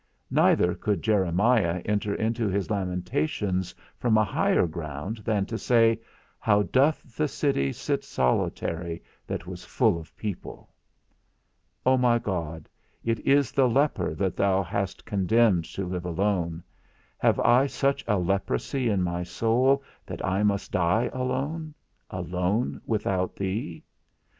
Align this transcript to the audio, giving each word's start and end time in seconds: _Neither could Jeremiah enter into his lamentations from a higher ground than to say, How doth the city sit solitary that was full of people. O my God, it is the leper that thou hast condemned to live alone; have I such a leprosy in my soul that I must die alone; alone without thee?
_Neither 0.31 0.73
could 0.73 1.03
Jeremiah 1.03 1.79
enter 1.85 2.15
into 2.15 2.47
his 2.47 2.71
lamentations 2.71 3.75
from 3.99 4.17
a 4.17 4.23
higher 4.23 4.65
ground 4.65 5.17
than 5.17 5.45
to 5.45 5.59
say, 5.59 6.01
How 6.39 6.63
doth 6.63 7.15
the 7.15 7.27
city 7.27 7.71
sit 7.71 8.03
solitary 8.03 9.03
that 9.27 9.45
was 9.45 9.63
full 9.63 9.99
of 9.99 10.17
people. 10.17 10.73
O 11.85 11.97
my 11.99 12.17
God, 12.17 12.67
it 13.03 13.19
is 13.19 13.51
the 13.51 13.69
leper 13.69 14.15
that 14.15 14.35
thou 14.35 14.63
hast 14.63 15.05
condemned 15.05 15.65
to 15.65 15.85
live 15.85 16.05
alone; 16.05 16.63
have 17.19 17.39
I 17.39 17.67
such 17.67 18.03
a 18.07 18.17
leprosy 18.17 18.89
in 18.89 19.03
my 19.03 19.21
soul 19.21 19.83
that 20.07 20.25
I 20.25 20.41
must 20.41 20.71
die 20.71 21.11
alone; 21.13 21.75
alone 22.09 22.81
without 22.87 23.35
thee? 23.35 23.83